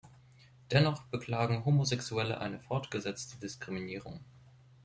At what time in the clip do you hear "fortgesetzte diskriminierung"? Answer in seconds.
2.59-4.21